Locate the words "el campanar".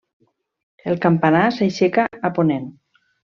0.93-1.43